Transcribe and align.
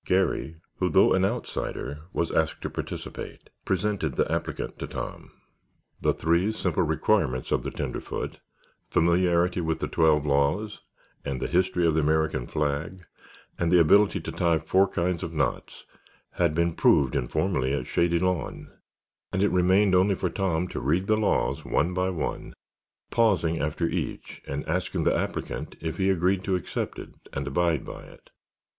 Garry, 0.03 0.55
who, 0.77 0.89
though 0.89 1.13
an 1.13 1.23
outsider, 1.23 1.99
was 2.11 2.31
asked 2.31 2.59
to 2.63 2.71
participate, 2.71 3.51
presented 3.65 4.15
the 4.15 4.31
applicant 4.31 4.79
to 4.79 4.87
Tom. 4.87 5.29
The 6.01 6.11
three 6.11 6.51
simple 6.53 6.81
requirements 6.81 7.51
of 7.51 7.61
the 7.61 7.69
tenderfoot—familiarity 7.69 9.61
with 9.61 9.77
the 9.77 9.87
twelve 9.87 10.25
laws 10.25 10.79
and 11.23 11.39
the 11.39 11.45
history 11.45 11.85
of 11.85 11.93
the 11.93 11.99
American 11.99 12.47
flag, 12.47 13.05
and 13.59 13.71
the 13.71 13.79
ability 13.79 14.19
to 14.21 14.31
tie 14.31 14.57
four 14.57 14.87
kinds 14.87 15.21
of 15.21 15.35
knots—had 15.35 16.55
been 16.55 16.73
proved 16.73 17.15
informally 17.15 17.71
at 17.71 17.85
Shady 17.85 18.17
Lawn 18.17 18.71
and 19.31 19.43
it 19.43 19.51
remained 19.51 19.93
only 19.93 20.15
for 20.15 20.31
Tom 20.31 20.67
to 20.69 20.79
read 20.79 21.05
the 21.05 21.15
laws 21.15 21.63
one 21.63 21.93
by 21.93 22.09
one, 22.09 22.55
pausing 23.11 23.59
after 23.59 23.85
each 23.85 24.41
and 24.47 24.67
asking 24.67 25.03
the 25.03 25.15
applicant 25.15 25.75
if 25.79 25.97
he 25.97 26.09
agreed 26.09 26.43
to 26.45 26.55
accept 26.55 26.97
it 26.97 27.11
and 27.33 27.45
abide 27.45 27.85
by 27.85 28.01
it. 28.01 28.31